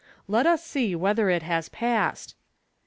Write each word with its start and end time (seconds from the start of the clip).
"Let 0.27 0.47
as 0.47 0.63
see 0.63 0.95
whether 0.95 1.29
it 1.29 1.43
has 1.43 1.69
passed." 1.69 2.35